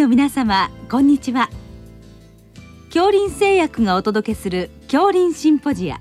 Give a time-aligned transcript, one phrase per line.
[0.00, 1.50] の皆様こんにちは。
[2.86, 6.00] 恐林製薬がお届けする恐林シンポジア。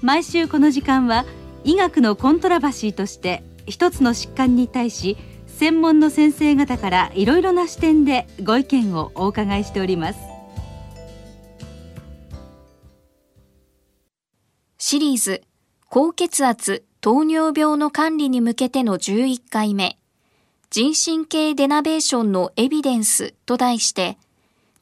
[0.00, 1.24] 毎週この時間は
[1.64, 5.16] 医学のコントラバシーとして一つの疾患に対し
[5.48, 10.20] 専門の先生方からいろいろな視点でご意見をお伺いしております。
[14.78, 15.42] シリーズ
[15.88, 19.99] 高血圧糖尿病の管理に向けての11回目。
[20.70, 24.18] 人神経デナベーションのエビデンスと題して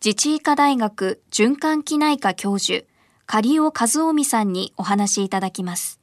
[0.05, 2.87] 自治医科大学循環器内科教授
[3.27, 5.99] 狩尾和臣さんにお話いただきます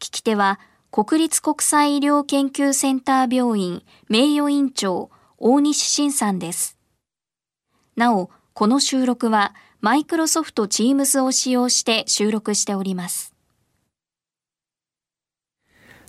[0.00, 0.58] 聞き手は
[0.90, 6.78] 国立国際医療研究センター病院名誉院長大西晋さんです。
[7.94, 13.34] なお、この収録はマイクロソフト Teams を使用して収録しております。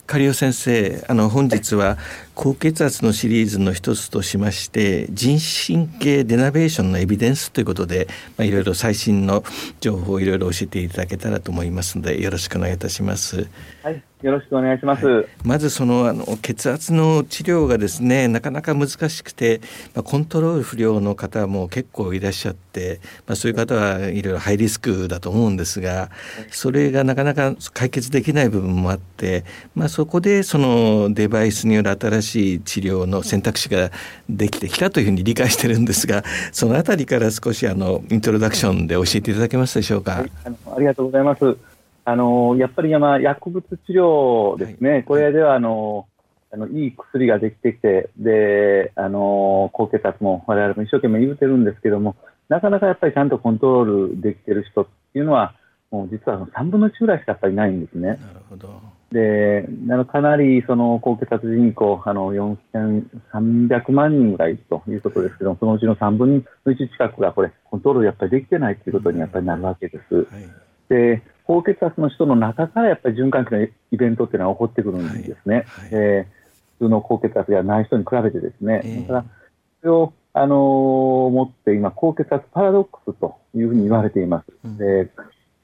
[0.10, 2.00] 狩尾先生あの本日は
[2.34, 9.44] 高血圧のシリーズの一つとしまして人神経デナベーションのエビデンスということで、まあ、いろいろ最新の
[9.82, 13.48] 情報をいろいろ教えていただけたらと思いますのでよろしくお願いいたします。
[13.82, 15.06] はいよろしくお願いします。
[15.06, 19.62] はい、まずそのあの血圧の治療がですねなかなか難しくて、
[19.96, 26.10] まあ、コントロール不良の方も結構いらっしゃって、まあ、そういう方はいろいろハイリスクだと思うんですが
[26.52, 33.90] それがなかなか解決できない部分もあって、まあ、そこでそのデバイスによる新しい治療の選択肢が
[34.30, 40.12] できてきたというふうに理解してるんですがそのあたりから少しあのイントロダクションで教えていただけますでしょうか？
[40.12, 40.32] はい、
[40.76, 41.69] ありがとうございます。
[42.10, 46.08] あのやっぱりま薬物治療ですね、はい、これではあの
[46.52, 52.16] あのいい薬ができてきて、であの高血圧も我々も一生懸命言うてるんですけども、
[52.48, 55.54] なかなかやっぱりちゃんとコントロールできてる人っていうのは、
[55.92, 58.08] もう実は3分の1ぐらいしかやっぱりないんですね。
[58.08, 58.82] なるほど。
[59.12, 59.68] で
[60.12, 70.16] かなりその高血圧人口あの4300万人ぐらいということですけども、そのうちの3分の1近くがこれ、コントロールやっぱりできてないということにやっぱりなるわけです。
[70.16, 70.26] はい、
[70.90, 75.56] で高血圧の人の中からやっぱり循環器のイベントっていうのは起こってくるんですね。
[75.56, 78.82] はいはい、えー、普通の高血圧がない人に比べてですね。
[78.84, 79.26] えー、だから
[79.82, 84.46] それをあのー、持って今、高血圧パラドックスというふうに言われています。
[84.64, 85.10] うん、で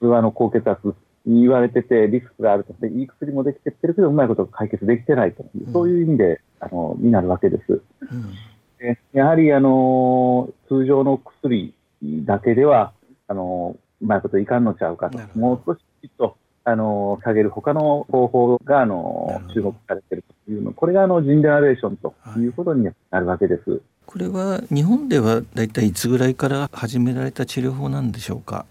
[0.00, 0.92] 通はあの高血圧
[1.24, 7.80] に言われてて、リスクがあるとして、いい薬もできてってるけど、うまいこと解決できてないという、うん、そういう意味で、あのになるわけです。
[8.00, 8.32] うん、
[8.80, 12.92] でやはり、あの通常の薬だけでは、
[13.28, 22.46] あのうまいこといかんのちゃうかと、もう少しきっとあの下げる他の方法があの注目されているというの、これがあのジンデナレーションとい。
[22.46, 23.70] うことになるわけです。
[23.70, 28.66] はい、これは日本ではだいたいいつぐらいから始められた治療法なんでしょうか？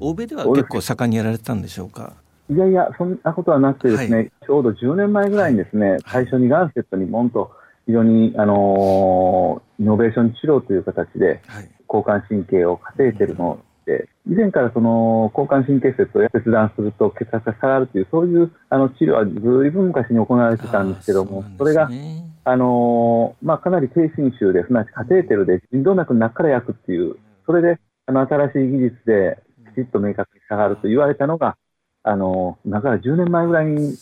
[0.00, 2.12] 欧米では結構盛んにやられたんでしょうか？
[2.48, 7.50] いやいや、そんなことはなくてですね、はい、ちょうど10年前ぐらいにですね、最初にガンセットにボンと
[7.86, 11.40] 非常に、あのー、イノベーション治療という形で、
[11.88, 21.88] 交感神経をカテーテルのて、以前からその交感神経節を切断すると血圧が下がるという、そういうあの治療はずいぶん昔に行われてたんですけども、そ、ね,、れが、
[22.44, 29.38] あのまあ、かなり低侵襲で、すなわちカテーテルで腎動脈の中から焼くっていう、それであの新しい技術で
[29.72, 31.56] きちっと明確に下がると言われたのが、
[32.02, 33.96] あの今から10年前ぐらいに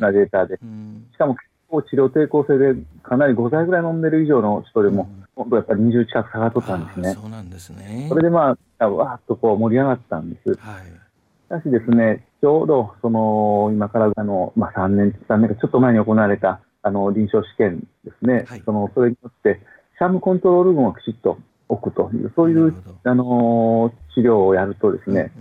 [0.00, 1.36] なデータで、しかも
[1.68, 7.12] 構治療抵抗性でかなり5歳ぐらい飲んでる以上の人でも、今度やっぱり20近く下がっとったんですね。
[7.14, 8.06] そうなんですね。
[8.08, 10.54] それでまあ、わーっとこう盛り上がったんです。
[10.54, 10.84] はい。
[10.84, 19.60] しかしですね、ちょうどその今からあの、まあ、3年、3年かちょっと前に行われたあの臨床試験ですね、はい、そのそれによって、
[19.98, 21.38] シャムコントロール群をきちっと
[21.68, 22.74] 置くという、そういう
[23.04, 25.32] あの治療をやるとですね、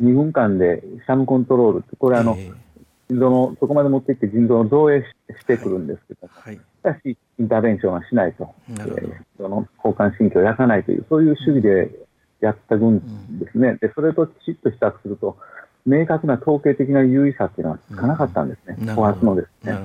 [0.00, 2.65] うんうん、2分間でシャムコントロールって、これあの、えー
[3.08, 11.90] 腎臓の、そこまで持っていって腎臓を造影してくるんですけど、はい、しかし、インターベンションはしないと、えー、その交感神経を焼かないという、そういう主義で
[12.40, 13.00] やった分
[13.38, 15.36] ですね、うん、でそれときちっと比較すると、
[15.84, 19.78] 明確な統計的な優位さっていうのはつかなかったんですね、後、う、発、のですね。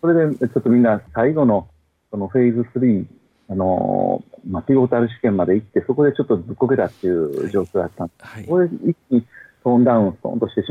[0.00, 1.68] それでちょっとみんな最後の
[2.10, 3.06] そのフェーズ3、
[3.50, 8.26] あのまあ、ピボタル試験まで行って、そこでちょっとずっこけたっていう状況だったんです。
[8.26, 9.26] はい、これ一気に
[9.62, 10.12] トーンダウン、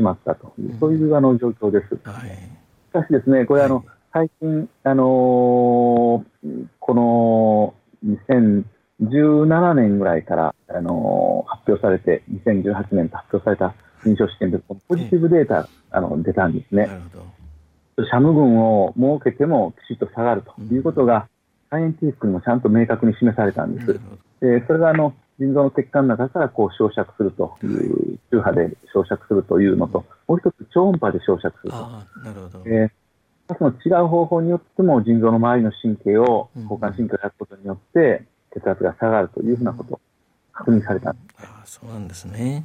[0.04, 0.52] まったと。
[0.58, 1.98] いう、そういうあの状況です。
[2.04, 7.74] はい、しかしですね、これ、あの、最近、あのー、この
[8.06, 13.74] 2017年ぐらいから、あのー、発表されて、2018年と発表された
[14.04, 16.88] 臨床試験で、ポジティブデータ、あの出たんですね。
[17.96, 21.28] シャム群を設けてもきちっと下がるということが、
[21.70, 24.00] サイエンティフィックにもちゃんと明確に示されたんです。
[24.40, 27.56] でそれがあの腎臓の血管の中からこう焼灼すると。
[27.62, 31.76] いう、周波で焼灼するというのと、もう一つ超音波で焼灼すると。
[31.76, 32.62] なるほど。
[32.66, 32.90] えー
[33.46, 40.00] その違う方法によっても腎臓の周りの神経を、交感神経を焼くことによって、血圧が下がるというふうなこと
[40.52, 41.12] 確認された。
[41.12, 41.14] ん。
[41.14, 42.64] です、あそうなんですね。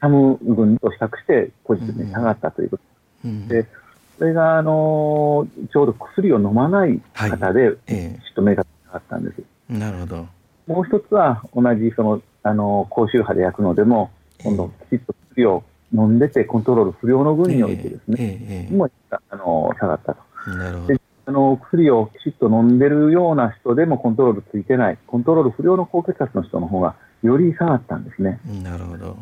[0.00, 2.82] サム群と比較してポジティブに下がったということ、
[3.26, 3.66] うん、で
[4.18, 7.78] それが、あのちょうど薬を飲まない方で、はい。
[7.86, 9.42] えー、と明確に下がったんです。
[9.68, 10.26] なるほど。
[10.66, 14.10] もう一つは同じそのあの高周波で焼くのでも、
[14.42, 15.62] 今度きちっと薬を
[15.92, 20.50] 飲んでてコントロール不良の群においてですね、もあの下がったと。
[20.50, 20.94] なるほど
[21.26, 28.40] あの薬をきちっと飲んでるような人でもコントロールついてない、コントロール不良の高血圧の人の方がより下がったんですね。
[28.62, 29.16] なるほど。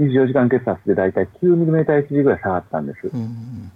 [0.00, 3.10] 24時間血圧で大体9ミリメーター1時ぐらい下がったんです。
[3.12, 3.70] うん、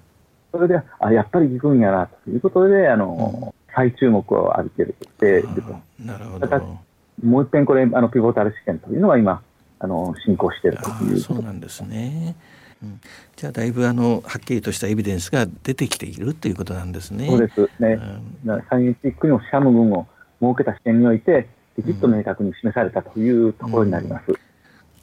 [0.50, 5.76] それで、あ、やっぱり効くんやなということで、あの、うん、再注目を浴びてるっていると。
[6.00, 6.78] なるほど。
[7.22, 9.42] もう一遍これ、あの、ピボタル試験というのは今、
[9.78, 12.36] あの、進行しているというそうなんですね。
[12.82, 13.00] うん、
[13.36, 17.26] じゃあだいぶあのはっきりとしたエビデンスが出てきているということなんですね。
[17.28, 17.98] そうですね。
[18.44, 20.06] うん、サイエンティックにもシャム群を
[20.42, 24.24] 設けた試験においてきちっと明確に示されたというところになります。
[24.28, 24.36] うん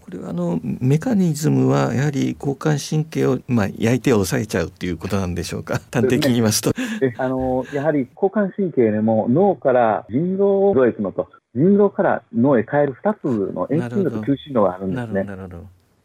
[0.04, 6.72] これはあのメカニズムはやはり交感神経を、まあ、焼いて抑えちゃうっていうことなんでしょうか、端的に言いますと。
[7.00, 15.26] ね、あのやはり交感神経でも脳から腎臓をどくのと、腎臓から脳へ変える2つの遠心度と求心度があるんですね。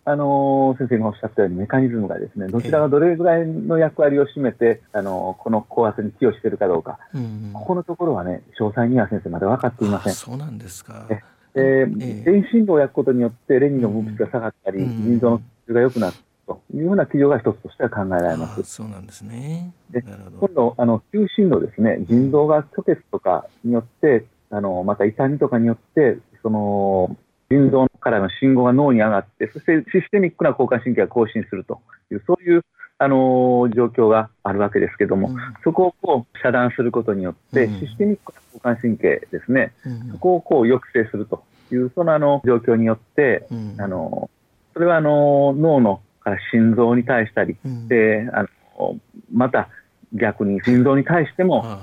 [0.04, 10.12] あの先生がおっしゃったようにメカニズムがですねどちらがどれぐらいの役割を占めて、あのこの高圧に寄与しているかどうか、うん、ここのところはね詳細には先生まで分かっていません。
[10.14, 11.06] そうなんですか
[11.54, 16.16] えー、電信号を焼くことによってレニンの分泌が下がったり、腎臓の質が良くなる
[16.46, 18.62] というような企業が一つとしては考えられます。
[18.62, 19.72] そうなんですね。
[19.90, 27.16] で今度、あの中心度ですね、腎臓が虚血とかによって、あのまた痛みとかによって、その
[27.50, 31.80] 腎臓からの信号が脳に上がって、そしてシステミックな交感神経が更新すると
[32.10, 32.64] いう、そういう
[32.98, 43.46] あの状況があるわけですけども、うん、そこをこう遮断することによって、うん、システミックな交感神経ですね、うん、そこをこう抑制するという、そのあの状況によって、
[43.78, 44.28] あの
[44.74, 47.56] それはあの脳のから心臓に対したり、
[47.88, 48.42] であ
[48.78, 48.96] の
[49.32, 49.68] また
[50.12, 51.80] 逆に心臓に対しても、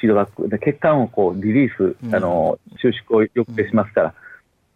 [0.00, 4.14] フィードバックで血管をこうリリース、あの収縮を抑制しますから、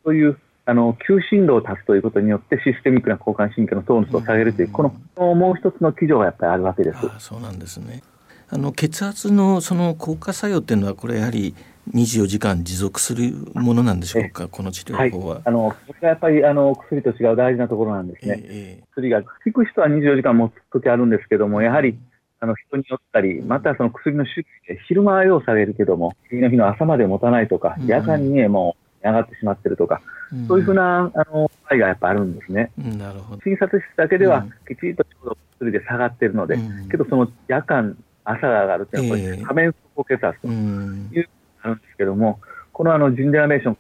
[0.05, 4.82] そういうあの急振動を足すということによってシステミックな交感神経のトーンスを下げるという、こ
[5.17, 6.99] のもう一つの基準がやっぱりあるわけです。
[7.19, 8.02] そうなんですね。
[8.49, 11.55] あの血圧のその効果作用っていうのはこれやはり
[11.94, 15.34] 24時間持続するものなんでしょうか、この治療法は。
[15.37, 18.40] はい、あのこれがやっぱりあの薬と違う大事なところなんですね。
[18.44, 21.99] えー、薬が効く人は24時間持つ時あるんですけども、やはり
[22.40, 30.00] あの人によったり、またその薬の種類で昼間は用されるけども、次の日の朝まで持たないとか、夜間にね、もう上がってしまってるとか、
[30.48, 32.72] そういうふうなあの場合がやっぱあるんですね。
[32.78, 33.42] なるほど。
[33.42, 36.58] 診察室だけではきちんとちょうど薬で下がってるので、
[36.90, 41.28] けどその夜間、朝が上がるっていうのは、仮面高血圧というのが
[41.62, 42.40] あるんですけども、
[42.72, 43.76] このあのジンデラメーション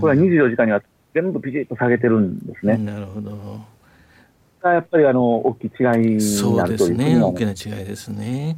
[0.00, 0.82] これは24時間には
[1.12, 2.78] 全部ピチッと下げてるんですね。
[2.78, 3.73] なるほど。
[4.64, 8.56] がやっぱりあの大きい違いになるというね、大きな違いですね。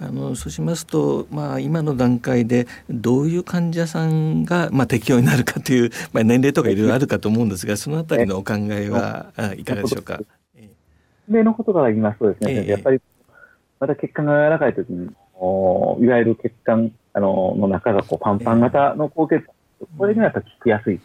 [0.00, 10.18] あのそうしますと、まあ、今の段階でどういう患者さんが、まあ、適用になるかという、まあ、年齢とかいろいろあるかと思うんですがそのあたりのお考えはいかがでしょうか？
[11.28, 13.00] 例のことから言いますとですね、えー、やっぱり
[13.78, 19.46] また血管が柔らかいときにおいわゆる血管あのの中がこうパンパン型の高血圧、
[19.82, 20.98] えー、これがやっぱ効きやすい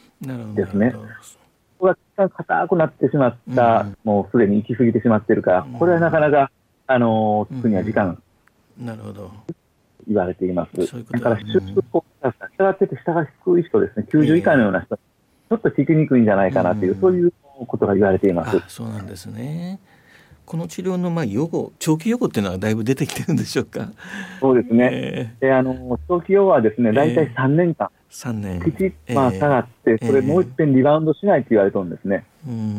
[0.56, 0.94] ですね。
[0.94, 1.06] こ
[1.79, 6.51] こが硬くなってしまった、うん、もうすでに行き過ぎてしまっているから、これはなかなか、
[6.88, 8.22] あの、つくには時間
[8.79, 9.31] なるほど。
[10.07, 10.96] 言われています。
[10.96, 12.31] ううだから、出力を下
[12.63, 17.34] がってて下が低い人ですね、90以下のような人、ちょっと聞きにくいんじゃないかなという、うん、そういう
[17.67, 18.62] ことが言われています。
[18.67, 19.79] そうなんですね。
[20.46, 23.91] この治療のまあ予後、長期予後っていうのはだいぶ出てきてるんでしょうか？
[24.39, 24.89] そうですね。
[24.93, 28.62] えー、であの長期予後はですね、大体3年間、えー、年。
[28.62, 32.26] きちっとまあ下がって、それもう一遍リバウンドしないと言われてるんですね。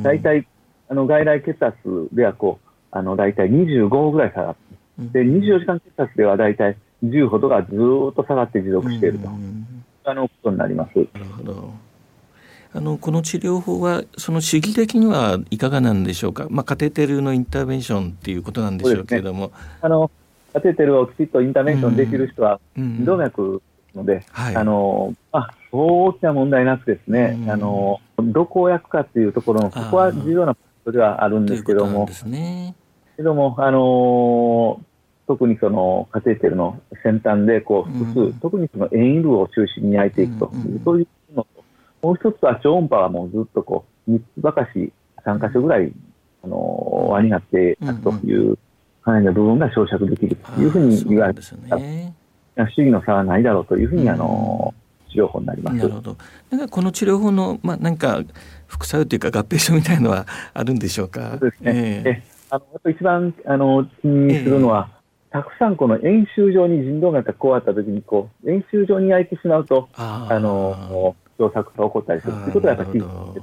[0.02, 0.46] 大体
[0.88, 1.76] あの外来血圧
[2.12, 4.68] ではこうあの大体25ぐらい下がって。
[4.98, 9.28] で24時間血圧では大体10ほどがずっと下がって持続していると、
[10.04, 10.98] あのことになります。
[10.98, 11.88] なるほど。
[12.74, 20.10] あのこの治療法はその主義的にはいかがなんでしょうか、まあ、カテーテルのインターベンションっていうことなんでしょうけれども、ね、あの
[20.52, 23.62] カテーテルをきちっとインターベンションできる人は動脈
[23.94, 32.06] ので、はい、あのあ大きな問題なくですね、あのどこを焼くかっていうところのここは重要なことではあるんですけども。
[32.06, 32.74] ですね。
[33.16, 34.80] けども、あの
[35.26, 40.50] 特にそのカテーテルの先端でこう複数、うん、特にその円粒を中心に焼いていくと。
[40.54, 41.64] いう、うん、そういうのと、
[42.02, 44.92] もう一つは超音波はもうずっとこう3つばかし、
[45.24, 45.92] 3箇所ぐらい、
[46.42, 48.56] あの輪になっていくという
[49.08, 51.54] 考かなりの部分が焼却できるというふうに言われてます
[52.64, 52.72] ね。
[52.74, 54.74] 主義の差はないだろうというふうに、あの
[55.10, 55.76] 治療法になります。
[55.76, 56.16] なるほど。
[56.50, 58.22] なんかこの治療法のまあなんか
[58.66, 61.38] 副作用というか合併症みたいのはあるんでしょうか？
[61.40, 61.72] そうですね。
[61.74, 64.90] えー、えあの一番あの気にするのは、
[65.32, 73.40] えー、たくさんこの円周上に腎動脈がこうあったときにこう円周上に焼いてしまうとあの狭窄が起こったりするということがやっぱり気にす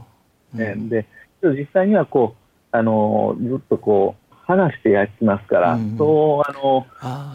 [0.57, 1.05] る、ね、で
[1.43, 2.36] 実際にはこ
[2.74, 6.85] うあのずっとこう離して焼きますから、うん、そうあのこ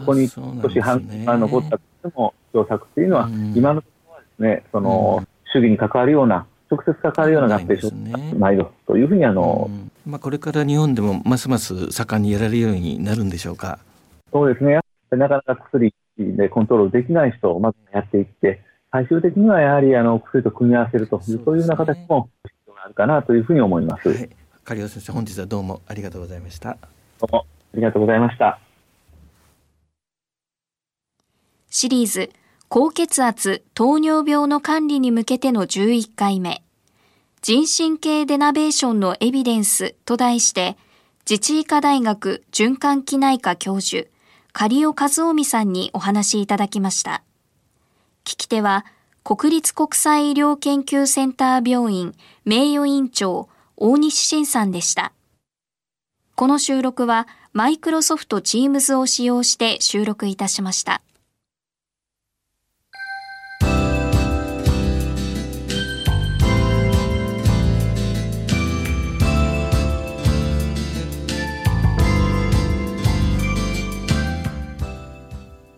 [0.07, 7.93] こに少し半間、残ったとしても狭窄っていうのは、うん、今のところはですねその、主義に関わるような直接関わるような合併症は
[8.35, 9.69] ないというふうにあの、
[10.05, 13.79] まあ、これから日本でもますます盛んにやられるようになるんでしょうか？
[14.31, 14.79] そうですね。
[15.09, 18.61] なかなか薬でコントロールできない人をまずやっていって、
[18.93, 24.07] 最終的にはやはりあの薬と組み合わせるという、そう、ね,、いうような形も必要があるかなというふうに思います。
[24.07, 24.29] はい、
[24.63, 26.77] 狩尾先生、本日はどうもありがとうございました。
[27.21, 28.59] どうもありがとうございました。
[31.69, 32.31] シリーズ
[32.67, 36.63] 高血圧、糖尿病の管理に向けての11回目、
[37.41, 40.77] 人神経デナベーションのエビデンスと題して、
[41.29, 44.07] 自治医科大学循環器内科教授、
[44.53, 47.23] 狩尾和臣さんにお話しいただきました。
[48.23, 48.85] 聞き手は、
[49.23, 55.11] 国立国際医療研究センター病院名誉院長大西晋さんでした。
[56.41, 61.03] この収録はマイクロソフト Teams を使用して収録いたしました。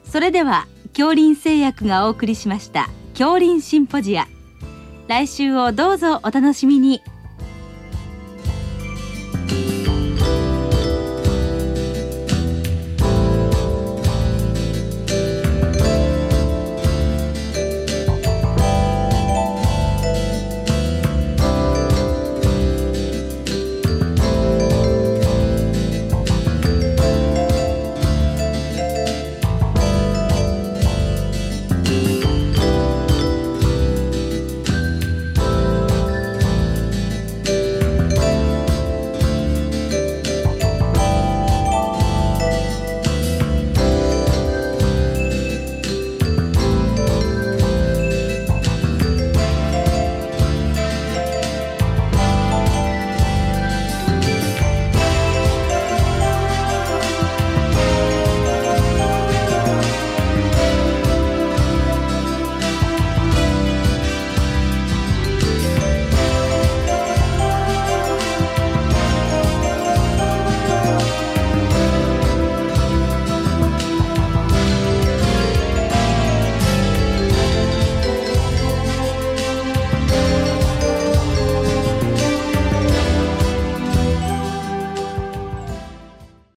[0.06, 4.28] それでは恐林製薬がお送りしました恐林シンポジア
[5.10, 7.02] 来週をどうぞお楽しみに